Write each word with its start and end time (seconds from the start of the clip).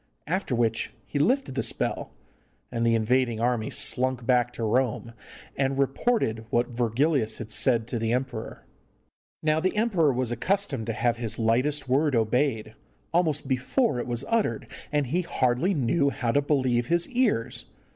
After 0.25 0.55
which 0.55 0.93
he 1.05 1.19
lifted 1.19 1.53
the 1.53 1.61
spell, 1.61 2.09
and 2.71 2.83
the 2.83 2.95
invading 2.95 3.39
army 3.39 3.69
slunk 3.69 4.25
back 4.25 4.51
to 4.53 4.63
Rome, 4.63 5.13
and 5.55 5.77
reported 5.77 6.43
what 6.49 6.69
Virgilius 6.71 7.37
had 7.37 7.51
said 7.51 7.85
to 7.89 7.99
the 7.99 8.11
emperor. 8.11 8.65
Now 9.43 9.59
the 9.59 9.77
emperor 9.77 10.11
was 10.11 10.31
accustomed 10.31 10.87
to 10.87 10.93
have 10.93 11.17
his 11.17 11.37
lightest 11.37 11.87
word 11.87 12.15
obeyed, 12.15 12.73
almost 13.13 13.47
before 13.47 13.99
it 13.99 14.07
was 14.07 14.25
uttered, 14.27 14.65
and 14.91 15.05
he 15.05 15.21
hardly 15.21 15.75
knew 15.75 16.09
how 16.09 16.31
to 16.31 16.41
believe 16.41 16.87
his 16.87 17.07
ears. 17.09 17.65